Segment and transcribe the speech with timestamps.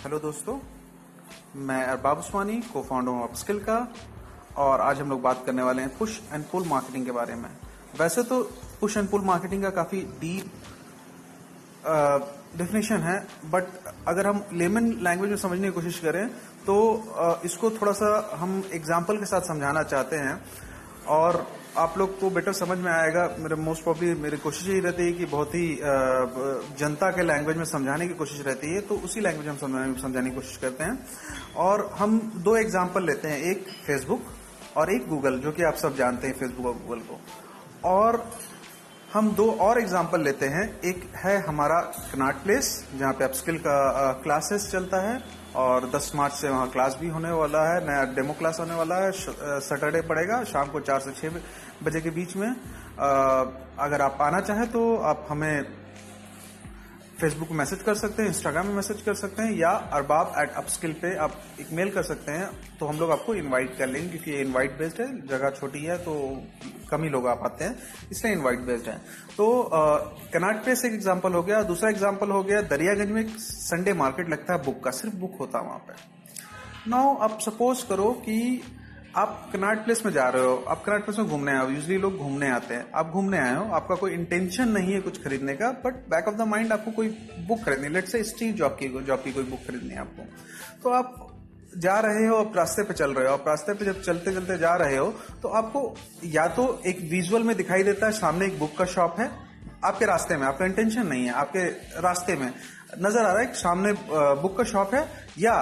[0.00, 0.54] Hello दोस्तों
[1.60, 3.76] मैं अरबाब उस्मानी को फाउंडर ऑफ़ स्किल का
[4.56, 7.48] और आज हम लोग बात करने वाले हैं पुश एंड पुल मार्केटिंग के बारे में।
[7.98, 8.42] वैसे तो
[8.80, 10.50] पुश एंड पुल मार्केटिंग का काफ़ी डीप
[12.56, 13.18] डेफिनेशन है
[13.50, 13.64] बट
[14.08, 16.28] अगर हम लेमन लैंग्वेज में समझने की कोशिश करें
[16.66, 16.76] तो
[17.20, 20.40] uh, इसको थोड़ा सा हम एग्ज़ाम्पल के साथ समझाना चाहते हैं
[21.08, 21.46] और
[21.78, 25.12] आप लोग को बेटर समझ में आएगा, मेरे मोस्ट प्रॉब्ली मेरी कोशिश यही रहती है
[25.12, 25.66] कि बहुत ही
[26.78, 30.30] जनता के लैंग्वेज में समझाने की कोशिश रहती है तो उसी लैंग्वेज में हम समझाने
[30.30, 31.06] की कोशिश करते हैं।
[31.56, 34.22] और हम दो एग्ज़ाम्पल लेते हैं, एक फेसबुक
[34.76, 37.20] और एक गूगल जो कि आप सब जानते हैं फेसबुक और गूगल को।
[37.88, 38.24] और
[39.12, 41.78] हम दो और एग्ज़ाम्पल लेते हैं। एक है हमारा
[42.12, 42.66] कनाट प्लेस
[42.98, 45.18] जहाँ पे अपस्किल का क्लासेस चलता है
[45.56, 48.96] और 10 मार्च से वहाँ क्लास भी होने वाला है नया डेमो क्लास होने वाला
[48.96, 51.40] है। सैटरडे पड़ेगा शाम को चार से छह
[51.82, 53.08] बजे के बीच में। आ,
[53.80, 55.79] अगर आप आना चाहें तो आप हमें
[57.20, 60.50] फेसबुक में मैसेज कर सकते हैं इंस्टाग्राम में मैसेज कर सकते हैं, या अरबाब एट
[60.56, 64.08] अपस्किल पे आप एक मेल कर सकते हैं तो हम लोग आपको इनवाइट कर लेंगे,
[64.08, 66.14] क्योंकि ये इनवाइट बेस्ड है, जगह छोटी है तो
[66.90, 67.76] कम ही लोग आ पाते हैं,
[68.12, 68.96] इसलिए इनवाइट बेस्ड है।
[69.36, 69.70] तो
[70.34, 74.30] कनाट पे से एक एग्ज़ाम्पल हो गया, दूसरा एग्ज़ाम्पल हो गया, दरियागंज में संडे मार्केट
[74.30, 78.62] लगता है, बुक का, सिर्फ़ बुक होता है वहाँ पर नाउ आप सपोज़ करो कि
[79.16, 81.96] आप कनाट प्लेस में जा रहे हो, आप कनाट प्लेस में घूमने आए हो यूजली
[81.98, 85.54] लोग घूमने आते हैं, आप घूमने आए हो, आपका कोई इंटेंशन नहीं है कुछ खरीदने
[85.54, 87.08] का but back of the mind आपको कोई
[87.48, 90.22] बुक खरीदनी लेट से स्ट्रीट जॉब की जॉब की कोई बुक खरीदनी है आपको।
[90.82, 91.26] तो आप
[91.78, 94.58] जा रहे हो, आप रास्ते पे चल रहे हो, आप रास्ते पे जब चलते चलते
[94.58, 95.94] जा रहे हो तो आपको
[96.26, 99.30] या तो एक विजुअल में दिखाई देता है, सामने एक बुक का शॉप है
[99.84, 101.64] आपके रास्ते में, आपका इंटेंशन नहीं है, आपके
[102.00, 102.52] रास्ते में
[102.98, 103.92] नज़र आ रहा है सामने
[104.42, 105.06] बुक का शॉप है,
[105.38, 105.54] या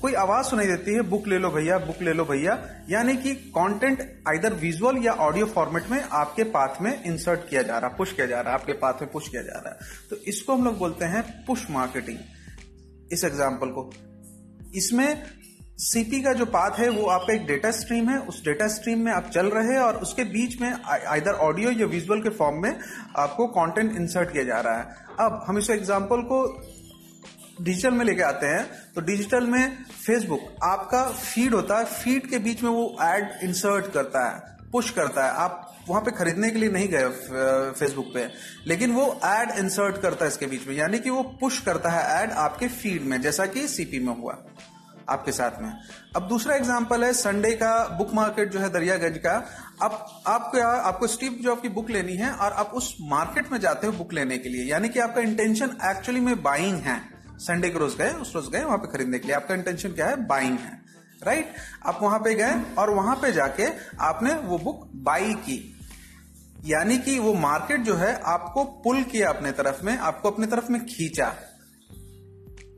[0.00, 3.34] कोई आवाज़ सुनाई देती है बुक ले लो भैया बुक ले लो भैया, यानी कि
[3.34, 7.96] कंटेंट आइदर विजुअल या ऑडियो फॉर्मेट में आपके पाथ में इंसर्ट किया जा रहा है
[7.96, 10.54] पुश किया जा रहा है आपके पाथ में पुश किया जा रहा है। तो इसको
[10.54, 12.18] हम लोग बोलते हैं पुश मार्केटिंग
[13.12, 13.90] इस एग्ज़ाम्पल को।
[14.74, 15.22] इसमें
[15.78, 19.12] सीपी का जो पाथ है, वो आपका एक डेटा स्ट्रीम है। उस डेटा स्ट्रीम में
[19.12, 22.78] आप चल रहे हैं और उसके बीच में आइदर ऑडियो या विजुअल के फॉर्म में
[23.16, 26.38] आपको कंटेंट इंसर्ट किया जा रहा है। अब हम इस एग्जांपल को
[27.62, 28.64] डिजिटल में लेके आते हैं।
[28.94, 33.92] तो डिजिटल में फेसबुक आपका फ़ीड होता है। फ़ीड के बीच में वो एड इंसर्ट
[33.92, 37.08] करता है पुश करता है। आप वहाँ पे खरीदने के लिए नहीं गए
[37.72, 38.26] फेसबुक पे।
[38.66, 42.22] लेकिन वो एड इंसर्ट करता है इसके बीच में। यानी कि वो पुश करता है
[42.22, 44.38] एड आपके फ़ीड में, जैसा कि सीपी में हुआ।
[45.08, 45.72] आपके साथ में।
[46.16, 49.34] अब दूसरा एग्ज़ाम्पल है संडे का बुक मार्केट जो है दरियागंज का।
[49.82, 53.86] अब आपको आपको स्टीव जॉब की बुक लेनी है और आप उस मार्केट में जाते
[53.86, 57.00] हो बुक लेने के लिए। यानी कि आपका इंटेंशन एक्चुअली में बाइंग है।
[57.38, 60.06] संडे के रोज गए, उस रोज गए वहाँ पे खरीदने के लिए। आपका इंटेंशन क्या
[60.06, 60.16] है?
[60.26, 60.84] बाइंग है।
[61.22, 61.54] राइट
[61.86, 63.66] आप वहाँ पे गए और वहाँ पे जाके
[64.00, 65.58] आपने वो बुक बाई की।
[66.64, 70.70] यानी कि वो मार्केट जो है आपको पुल किया अपने तरफ़ में, आपको अपने तरफ़
[70.72, 71.34] में खींचा।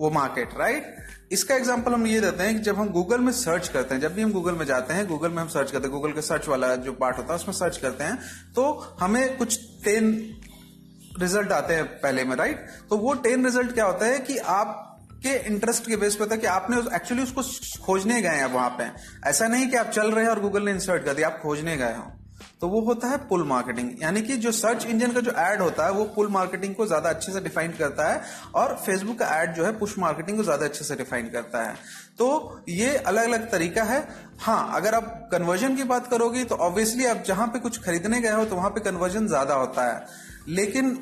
[0.00, 0.96] वो मार्केट राइट
[1.30, 4.14] इसका एग्ज़ाम्पल हम ये देते हैं कि जब हम गूगल में सर्च करते हैं, जब
[4.14, 6.48] भी हम गूगल में जाते हैं गूगल में हम सर्च करते हैं गूगल के सर्च
[6.48, 8.18] वाला जो पार्ट होता है, उसमें सर्च करते हैं
[8.54, 10.10] तो हमें कुछ टेन
[11.20, 14.80] रिज़ल्ट आते हैं पहले में राइट तो वो टेन रिज़ल्ट क्या होता है कि आप
[15.22, 17.42] के इंटरेस्ट के बेस पे था कि आपने एक्चुअली उसको
[17.84, 18.84] खोजने गए हैं वहाँ पे।
[19.28, 21.76] ऐसा नहीं कि आप चल रहे हैं और गूगल ने इंसर्ट कर दिया, आप खोजने
[21.76, 22.10] गए हो।
[22.60, 25.86] तो वो होता है पुल मार्केटिंग यानी कि जो सर्च इंजन का जो एड होता
[25.86, 28.20] है, वो पुल मार्केटिंग को ज़्यादा अच्छे से डिफाइन करता है
[28.54, 31.74] और फेसबुक का एड जो है पुश मार्केटिंग को ज़्यादा अच्छे से डिफाइन करता है।
[32.18, 34.06] तो ये अलग अलग तरीका है।
[34.40, 38.32] हाँ अगर आप कन्वर्जन की बात करोगे तो ऑब्वियसली आप जहाँ पे कुछ खरीदने गए
[38.32, 40.06] हो तो वहाँ पे कन्वर्जन ज़्यादा होता है।
[40.50, 40.94] लेकिन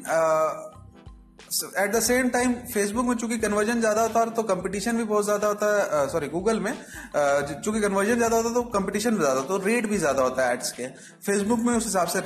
[1.79, 5.25] at the same time Facebook में चूँकि कन्वर्जन ज़्यादा होता है तो कंपटीशन भी बहुत
[5.25, 9.41] ज़्यादा होता है सॉरी गूगल में चूँकि कन्वर्जन ज़्यादा होता है तो कंपटीशन भी ज़्यादा
[9.41, 10.87] होता है तो रेट भी ज़्यादा होता है एड्स के।
[11.27, 12.19] फेसबुक में उस हिसाब से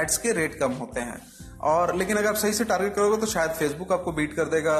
[0.00, 1.22] एड्स के रेट कम होते हैं।
[1.62, 4.74] और, लेकिन अगर आप सही से टारगेट करोगे तो शायद फेसबुक आपको बीट कर देगा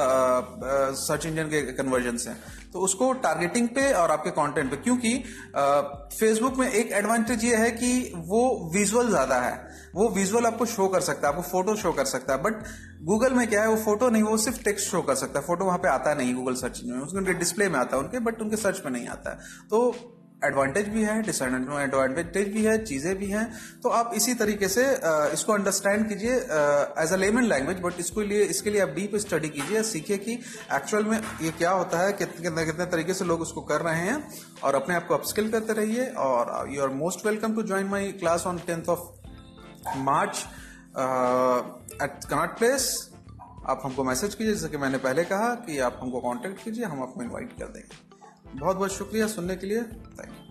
[0.97, 2.31] सर्च इंजन के कन्वर्जन से।
[2.73, 5.17] तो उसको टारगेटिंग पे और आपके कंटेंट पे, क्योंकि
[5.57, 9.55] फेसबुक में एक एडवांटेज ये है कि वो विजुअल ज़्यादा है।
[9.95, 12.63] वो विजुअल आपको शो कर सकता है, आपको फ़ोटो शो कर सकता है बट
[13.05, 15.65] गूगल में क्या है, वो फ़ोटो नहीं, वो सिर्फ़ टेक्स्ट शो कर सकता है। फ़ोटो
[15.65, 18.57] वहाँ पे आता नहीं, गूगल सर्च में। उसके डिस्प्ले में आता है उनके बट उनके
[18.59, 19.95] सर्च में नहीं आता है। तो
[20.45, 23.45] एडवांटेज भी है डिसएडवांटेज भी है, चीज़ें भी हैं।
[23.83, 24.85] तो आप इसी तरीके से
[25.33, 29.49] इसको अंडरस्टैंड कीजिए as a layman language but इसको लिए, इसके लिए आप डीप स्टडी
[29.49, 30.33] कीजिए, सीखिए कि
[30.75, 34.19] एक्चुअल में ये क्या होता है कितने कितने तरीके से लोग उसको कर रहे हैं,
[34.65, 38.13] और अपने आप को अपस्किल करते रहिए, और you are most welcome to join my
[38.15, 40.45] class on tenth of March
[40.95, 43.11] at Connaught Place
[43.67, 47.03] आप हमको मैसेज कीजिए, जैसे कि मैंने पहले कहा कि आप हमको कांटेक्ट कीजिए, हम
[47.03, 50.44] आपको इनवाइट कर देंगे। बहुत बहुत शुक्रिया सुनने के लिए। थैंक